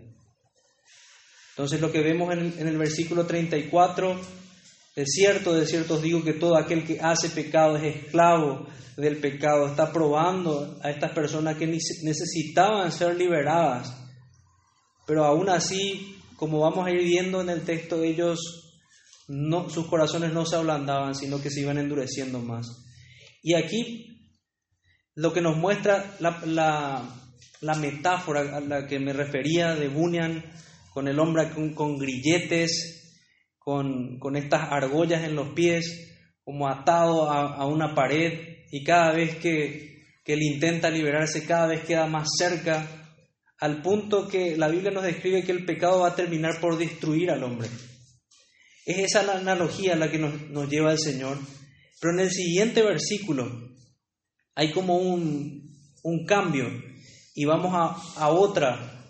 [1.51, 4.19] Entonces lo que vemos en, en el versículo 34,
[4.99, 9.19] es cierto, de cierto os digo que todo aquel que hace pecado es esclavo del
[9.19, 13.95] pecado, está probando a estas personas que necesitaban ser liberadas.
[15.07, 18.41] Pero aún así, como vamos a ir viendo en el texto, ellos
[19.29, 22.67] no, sus corazones no se ablandaban, sino que se iban endureciendo más.
[23.41, 24.33] Y aquí
[25.15, 27.09] lo que nos muestra la,
[27.61, 30.45] la, metáfora a la que me refería de Bunyan,
[30.93, 33.08] con el hombre con, grilletes,
[33.69, 39.13] con, con, estas argollas en los pies, como atado a, a una pared, y cada
[39.13, 42.87] vez que, él intenta liberarse, cada vez queda más cerca,
[43.59, 47.31] al punto que la Biblia nos describe que el pecado va a terminar por destruir
[47.31, 47.69] al hombre.
[48.87, 51.37] Es esa la analogía la que nos, lleva el Señor.
[52.01, 53.51] Pero en el siguiente versículo
[54.55, 55.69] hay como un,
[56.27, 56.65] cambio
[57.35, 59.05] y vamos a, a otra,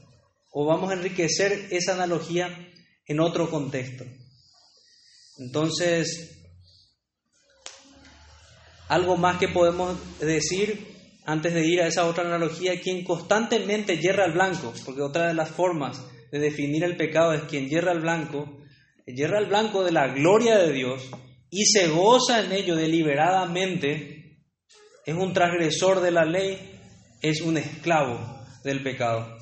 [0.50, 2.48] o vamos a enriquecer esa analogía
[3.06, 4.04] en otro contexto.
[5.38, 6.38] Entonces,
[8.88, 14.24] algo más que podemos decir antes de ir a esa otra analogía, quien constantemente yerra
[14.24, 18.00] al blanco, porque otra de las formas de definir el pecado es quien yerra al
[18.00, 18.62] blanco,
[19.06, 21.02] yerra al blanco de la gloria de Dios
[21.50, 24.40] y se goza en ello deliberadamente,
[25.04, 26.58] es un transgresor de la ley,
[27.20, 28.18] es un esclavo
[28.64, 29.36] del pecado.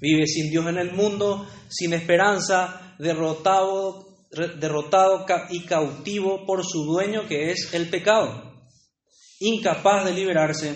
[0.00, 7.26] Vive sin Dios en el mundo, sin esperanza, derrotado derrotado y cautivo por su dueño
[7.28, 8.52] que es el pecado.
[9.40, 10.74] Incapaz de liberarse,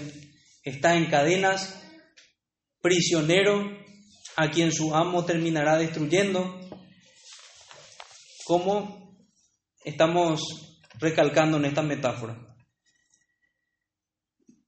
[0.62, 1.82] está en cadenas,
[2.80, 3.64] prisionero
[4.36, 6.60] a quien su amo terminará destruyendo,
[8.44, 9.16] como
[9.84, 10.42] estamos
[10.98, 12.36] recalcando en esta metáfora.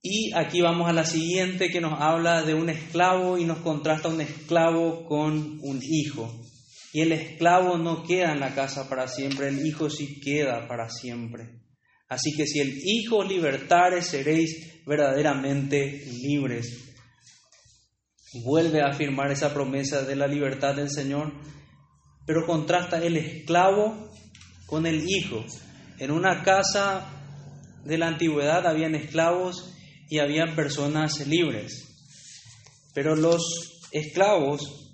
[0.01, 4.09] Y aquí vamos a la siguiente que nos habla de un esclavo y nos contrasta
[4.09, 6.33] un esclavo con un hijo.
[7.01, 11.61] El esclavo no queda en la casa para siempre, el Hijo sí queda para siempre.
[12.09, 16.95] Así que si el Hijo libertare, seréis verdaderamente libres.
[18.45, 21.33] Vuelve a afirmar esa promesa de la libertad del Señor,
[22.27, 24.11] pero contrasta el esclavo
[24.67, 25.45] con el Hijo.
[25.99, 27.11] En una casa
[27.85, 29.75] de la antigüedad habían esclavos
[30.09, 31.89] y habían personas libres,
[32.95, 33.43] pero los
[33.93, 34.88] esclavos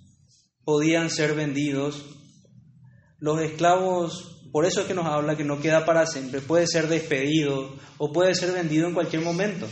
[0.64, 2.04] podían ser vendidos,
[3.18, 6.88] los esclavos, por eso es que nos habla que no queda para siempre, puede ser
[6.88, 9.66] despedido o puede ser vendido en cualquier momento.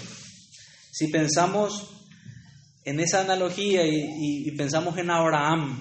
[0.91, 1.89] Si pensamos
[2.85, 5.81] en esa analogía y, pensamos en Abraham,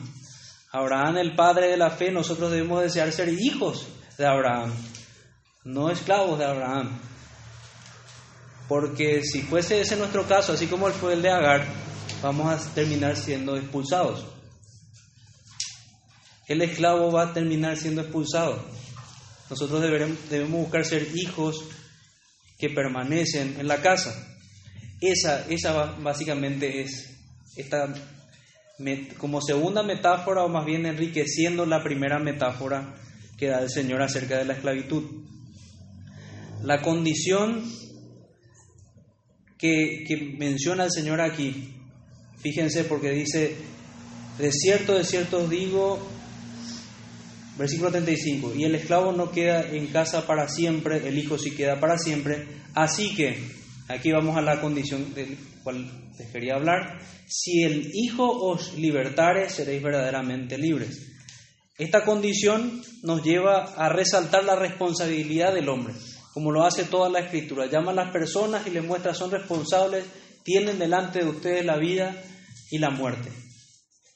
[0.72, 4.72] Abraham el padre de la fe, nosotros debemos desear ser hijos de Abraham,
[5.66, 7.00] no esclavos de Abraham.
[8.68, 11.66] Porque si fuese ese nuestro caso, así como fue el de Agar,
[12.22, 14.26] vamos a terminar siendo expulsados.
[16.52, 18.62] El esclavo va a terminar siendo expulsado.
[19.50, 19.82] Nosotros
[20.30, 21.64] debemos buscar ser hijos
[22.58, 24.14] que permanecen en la casa.
[25.00, 27.10] Esa, esa básicamente es
[27.56, 27.94] esta
[29.18, 32.96] como segunda metáfora o más bien enriqueciendo la primera metáfora
[33.38, 35.04] que da el Señor acerca de la esclavitud.
[36.64, 37.64] La condición
[39.58, 41.76] que, que menciona el Señor aquí,
[42.40, 43.56] fíjense porque dice,
[44.38, 46.21] de cierto, de cierto os digo,
[47.62, 51.80] versículo 35, y el esclavo no queda en casa para siempre, el hijo sí queda
[51.80, 55.86] para siempre, así que Aquí vamos a la condición del cual
[56.18, 57.00] les quería hablar.
[57.28, 61.12] Si el Hijo os libertare, seréis verdaderamente libres.
[61.78, 65.94] Esta condición nos lleva a resaltar la responsabilidad del hombre,
[66.34, 67.66] como lo hace toda la Escritura.
[67.66, 70.06] Llama a las personas y les muestra son responsables,
[70.44, 72.16] tienen delante de ustedes la vida
[72.70, 73.30] y la muerte.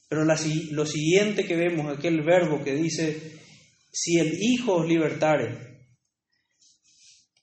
[0.08, 3.35] Pero lo siguiente que vemos, aquel verbo que dice,
[3.96, 5.88] si el Hijo os libertare,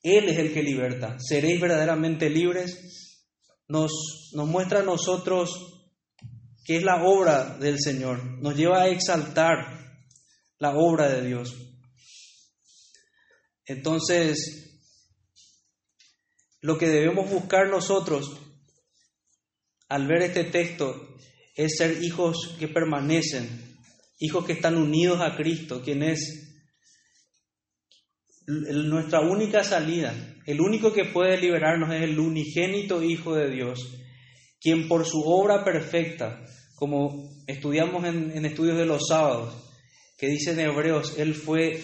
[0.03, 1.17] él es el que liberta.
[1.19, 3.23] ¿Seréis verdaderamente libres?
[3.69, 5.89] Nos, nos muestra a nosotros
[6.65, 8.23] que es la obra del Señor.
[8.43, 10.05] Nos lleva a exaltar
[10.59, 11.57] la obra de Dios.
[13.65, 14.83] Entonces,
[16.61, 18.31] lo que debemos buscar nosotros
[19.89, 21.17] al ver este texto
[21.57, 23.79] es ser hijos que permanecen,
[24.19, 26.42] hijos que están unidos a Cristo, quien es
[28.89, 30.15] nuestra única salida,
[30.47, 33.79] el único que puede liberarnos es el unigénito Hijo de Dios,
[34.61, 39.55] quien por su obra perfecta, como estudiamos en, estudios de los sábados,
[40.19, 41.83] que dicen Hebreos, Él fue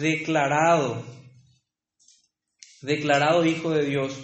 [0.00, 1.04] declarado,
[2.82, 4.14] declarado Hijo de Dios.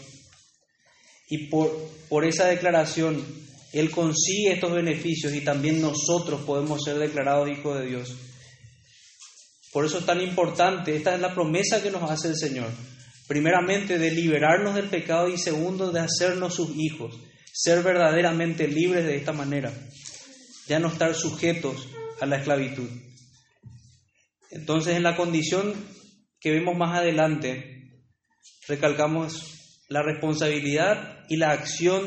[1.29, 1.71] Y por,
[2.09, 3.25] por esa declaración,
[3.73, 8.17] Él consigue estos beneficios y también nosotros podemos ser declarados hijos de Dios.
[9.73, 12.71] Por eso es tan importante, esta es la promesa que nos hace el Señor.
[13.29, 17.17] Primeramente de liberarnos del pecado y segundo de hacernos sus hijos,
[17.53, 19.73] ser verdaderamente libres de esta manera,
[20.67, 21.89] ya no estar sujetos
[22.21, 22.89] a la esclavitud.
[24.51, 25.75] Entonces en la condición
[26.41, 28.03] que vemos más adelante,
[28.67, 32.03] recalcamos la responsabilidad y la acción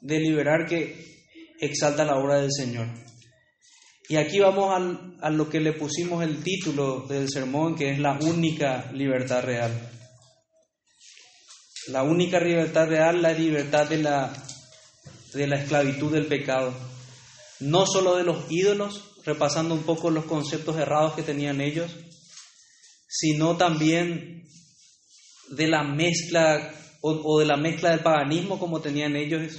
[0.00, 1.24] de liberar que
[1.60, 2.88] exalta la obra del Señor.
[4.08, 4.74] Y aquí vamos
[5.20, 9.70] a lo que le pusimos el título del sermón, que es la única libertad real.
[11.88, 14.32] La única libertad real, la libertad de la,
[15.34, 16.72] de la esclavitud del pecado.
[17.60, 21.94] No solo de los ídolos, repasando un poco los conceptos errados que tenían ellos,
[23.06, 24.48] sino también
[25.50, 29.58] de la mezcla o, de la mezcla del paganismo como tenían ellos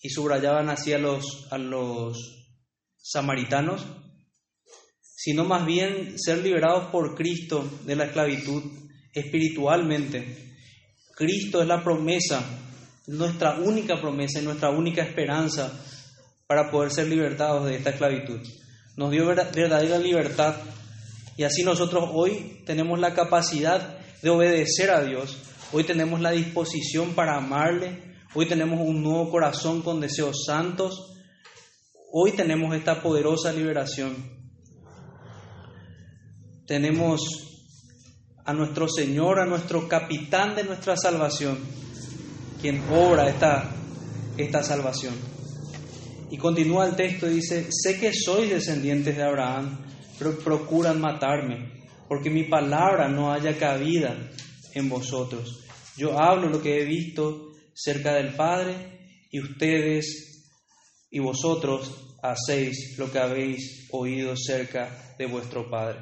[0.00, 2.41] y subrayaban así los, a los
[3.02, 3.84] samaritanos,
[5.00, 8.62] sino más bien ser liberados por Cristo de la esclavitud
[9.12, 10.54] espiritualmente.
[11.14, 12.42] Cristo es la promesa,
[13.08, 15.72] nuestra única promesa y nuestra única esperanza
[16.46, 18.40] para poder ser libertados de esta esclavitud.
[18.96, 20.56] Nos dio verdadera libertad
[21.36, 25.36] y así nosotros hoy tenemos la capacidad de obedecer a Dios,
[25.72, 31.11] hoy tenemos la disposición para amarle, hoy tenemos un nuevo corazón con deseos santos
[32.14, 34.14] Hoy tenemos esta poderosa liberación.
[36.66, 37.22] Tenemos
[38.44, 41.58] a nuestro Señor, a nuestro capitán de nuestra salvación,
[42.60, 43.74] quien obra esta,
[44.36, 45.14] esta salvación.
[46.30, 49.78] Y continúa el texto y dice, sé que sois descendientes de Abraham,
[50.18, 54.14] pero procuran matarme, porque mi palabra no haya cabida
[54.74, 55.64] en vosotros.
[55.96, 60.31] Yo hablo lo que he visto cerca del Padre y ustedes
[61.12, 65.98] y vosotros hacéis lo que habéis oído cerca de vuestro Padre.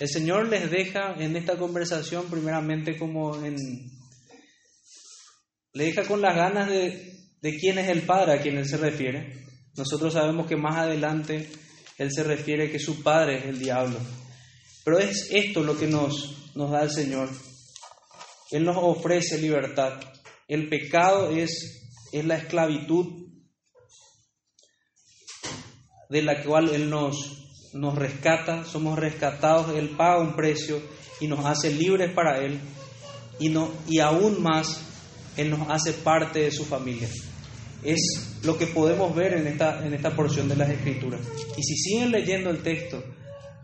[0.00, 3.56] El Señor les deja en esta conversación primeramente como en...
[5.74, 9.44] Le deja con las ganas de, quién es el Padre a quien Él se refiere.
[9.76, 11.48] Nosotros sabemos que más adelante
[11.96, 13.98] Él se refiere que su Padre es el diablo.
[14.84, 17.28] Pero es esto lo que nos, nos da el Señor.
[18.50, 20.00] Él nos ofrece libertad.
[20.48, 23.27] El pecado es, es la esclavitud
[26.08, 30.80] de la cual Él nos, nos rescata, somos rescatados, Él paga un precio
[31.20, 32.58] y nos hace libres para Él
[33.38, 34.80] y, no, y aún más,
[35.36, 37.08] Él nos hace parte de su familia.
[37.84, 41.20] Es lo que podemos ver en esta, en esta porción de las Escrituras.
[41.56, 43.02] Y si siguen leyendo el texto,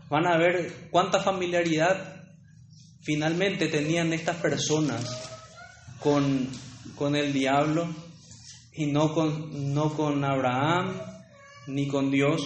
[0.09, 2.15] van a ver cuánta familiaridad
[3.01, 5.03] finalmente tenían estas personas
[5.99, 6.47] con,
[6.95, 7.87] con el diablo
[8.73, 11.14] y no con, no con Abraham
[11.67, 12.41] ni con Dios,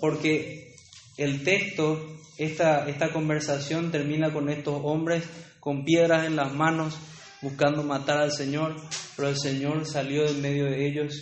[0.00, 0.74] porque
[1.16, 5.24] el texto, esta, esta conversación termina con estos hombres
[5.60, 6.94] con piedras en las manos
[7.42, 8.76] buscando matar al Señor,
[9.16, 11.14] pero el Señor salió de medio de ellos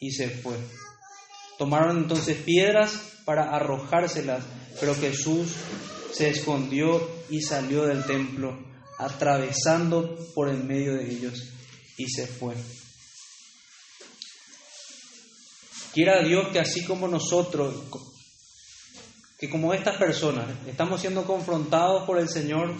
[0.00, 0.56] y se fue.
[1.58, 4.44] Tomaron entonces piedras para arrojárselas,
[4.80, 5.52] pero Jesús
[6.12, 8.58] se escondió y salió del templo,
[8.98, 11.50] atravesando por el medio de ellos
[11.96, 12.54] y se fue.
[15.92, 17.74] Quiera Dios que así como nosotros,
[19.38, 22.74] que como estas personas, estamos siendo confrontados por el Señor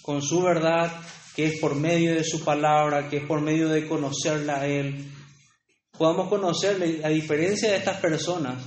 [0.00, 0.90] con su verdad,
[1.36, 5.12] que es por medio de su palabra, que es por medio de conocerla a Él,
[5.98, 8.62] podamos conocerle, a diferencia de estas personas,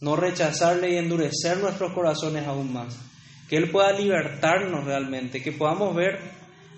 [0.00, 2.96] no rechazarle y endurecer nuestros corazones aún más,
[3.48, 6.20] que Él pueda libertarnos realmente, que podamos ver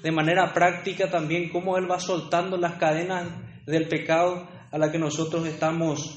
[0.03, 3.29] de manera práctica también cómo Él va soltando las cadenas
[3.67, 6.17] del pecado a la que nosotros estamos,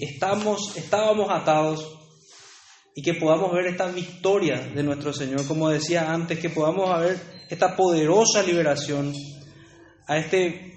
[0.00, 1.96] estamos, estábamos atados
[2.94, 7.20] y que podamos ver esta victoria de nuestro Señor, como decía antes, que podamos ver
[7.50, 9.12] esta poderosa liberación
[10.06, 10.76] a este,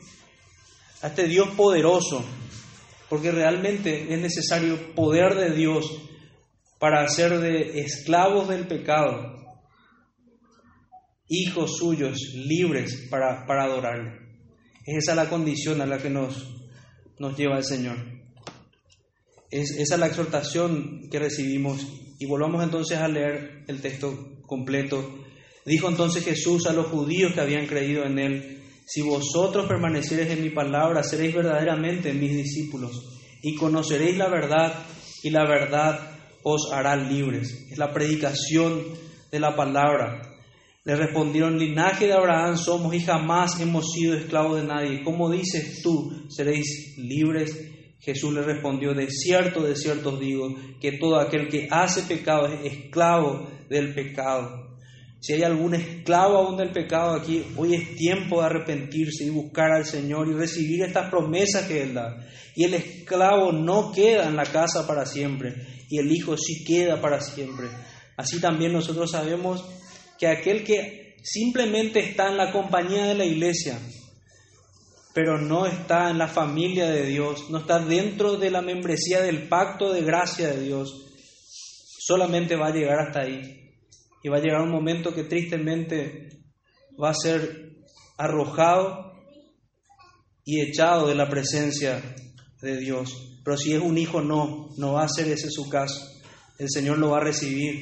[1.01, 2.23] a este Dios poderoso,
[3.09, 5.85] porque realmente es necesario poder de Dios
[6.79, 9.39] para hacer de esclavos del pecado
[11.29, 14.28] hijos suyos libres para, para adorarle.
[14.89, 16.47] Es esa la condición a la que nos,
[17.19, 17.97] nos lleva el Señor.
[19.51, 21.85] Es, esa es la exhortación que recibimos
[22.17, 25.25] y volvamos entonces a leer el texto completo.
[25.63, 30.41] Dijo entonces Jesús a los judíos que habían creído en él, si vosotros permaneciereis en
[30.41, 34.73] mi palabra, seréis verdaderamente mis discípulos y conoceréis la verdad
[35.21, 37.67] y la verdad os hará libres.
[37.69, 38.83] Es la predicación
[39.31, 40.28] de la palabra.
[40.85, 45.03] Le respondieron, linaje de Abraham somos y jamás hemos sido esclavos de nadie.
[45.03, 47.69] ¿Cómo dices tú, seréis libres?
[47.99, 52.47] Jesús le respondió, de cierto, de cierto os digo, que todo aquel que hace pecado
[52.47, 54.77] es esclavo del pecado.
[55.19, 59.73] Si hay algún esclavo aún del pecado aquí, hoy es tiempo de arrepentirse y buscar
[59.73, 62.25] al Señor y recibir estas promesas que Él da.
[62.55, 65.55] Y el esclavo no queda en la casa para siempre,
[65.89, 67.67] y el Hijo sí queda para siempre.
[68.15, 69.65] Así también nosotros sabemos
[70.19, 73.79] que aquel que simplemente está en la compañía de la iglesia,
[75.13, 79.47] pero no está en la familia de Dios, no está dentro de la membresía del
[79.47, 81.05] pacto de gracia de Dios,
[81.99, 83.55] solamente va a llegar hasta ahí.
[84.21, 86.27] Y va a llegar un momento que tristemente
[87.01, 87.77] va a ser
[88.17, 89.13] arrojado
[90.43, 92.01] y echado de la presencia
[92.61, 93.39] de Dios.
[93.45, 96.05] Pero si es un hijo, no, no va a ser ese su caso.
[96.57, 97.79] El Señor lo va a recibir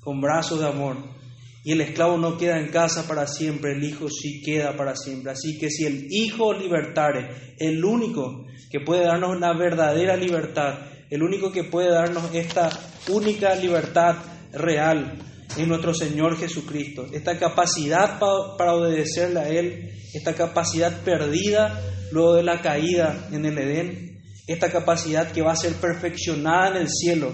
[0.00, 1.21] con brazos de amor
[1.64, 5.32] y el esclavo no queda en casa para siempre, el Hijo sí queda para siempre.
[5.32, 11.22] Así que si el Hijo libertare, el único que puede darnos una verdadera libertad, el
[11.22, 12.70] único que puede darnos esta
[13.08, 14.16] única libertad
[14.52, 15.18] real
[15.56, 22.42] en nuestro Señor Jesucristo, esta capacidad para obedecerle a Él, esta capacidad perdida luego de
[22.42, 27.32] la caída en el Edén, esta capacidad que va a ser perfeccionada en el cielo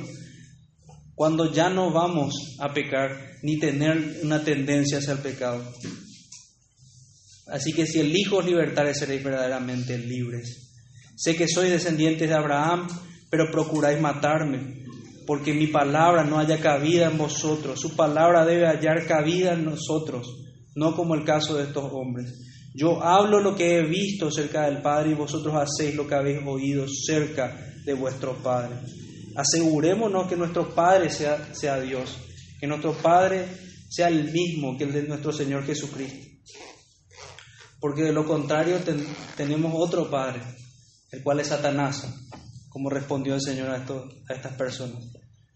[1.19, 3.11] cuando ya no vamos a pecar
[3.43, 5.65] ni tener una tendencia hacia el pecado.
[7.49, 10.71] Así que si el Hijo os libertare, seréis verdaderamente libres.
[11.17, 12.87] Sé que sois descendientes de Abraham,
[13.31, 14.85] pero procuráis matarme,
[15.27, 17.81] porque mi palabra no haya cabida en vosotros.
[17.81, 20.29] Su palabra debe hallar cabida en nosotros,
[20.77, 22.33] no como el caso de estos hombres.
[22.77, 26.39] Yo hablo lo que he visto cerca del Padre y vosotros hacéis lo que habéis
[26.47, 28.77] oído cerca de vuestro Padre.
[29.37, 32.17] Asegurémonos que nuestro Padre sea, sea Dios,
[32.61, 33.47] que nuestro Padre
[33.89, 36.27] sea el mismo que el de nuestro Señor Jesucristo.
[37.81, 38.79] Porque de lo contrario
[39.37, 40.41] tenemos otro Padre,
[41.13, 42.07] el cual es Satanás,
[42.69, 45.05] como respondió el Señor a, a estas personas.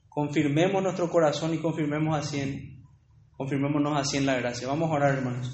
[0.08, 2.84] Confirmemos nuestro corazón y confirmemos así en,
[3.36, 4.68] confirmémonos así en la gracia.
[4.68, 5.50] Vamos a orar, hermanos.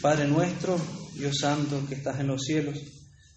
[0.00, 0.78] Padre nuestro,
[1.14, 2.78] Dios Santo, que estás en los cielos.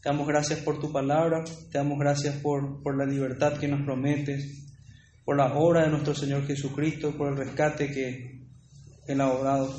[0.02, 3.84] Te damos gracias por tu palabra, te damos gracias por, por la libertad que nos
[3.86, 4.68] prometes,
[5.24, 8.48] por la obra de nuestro Señor Jesucristo, por el rescate que
[9.06, 9.72] Él ha obrado.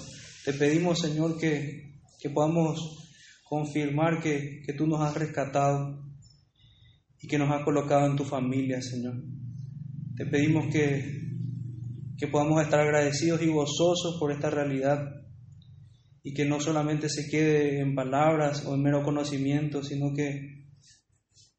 [0.44, 3.10] Te pedimos, Señor, que, que podamos
[3.48, 6.00] confirmar que, que tú nos has rescatado
[7.20, 9.20] y que nos has colocado en tu familia, Señor.
[10.16, 11.20] Te pedimos que,
[12.16, 15.21] que podamos estar agradecidos y gozosos por esta realidad
[16.22, 20.68] y que no solamente se quede en palabras o en mero conocimiento, sino que,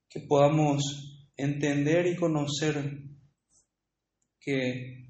[0.09, 3.03] que podamos entender y conocer
[4.39, 5.09] que,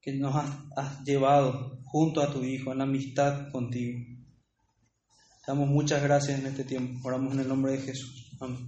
[0.00, 3.98] que nos has, llevado junto a tu Hijo en la amistad contigo.
[5.46, 7.08] Damos muchas gracias en este tiempo.
[7.08, 8.36] Oramos en el nombre de Jesús.
[8.40, 8.66] Amén.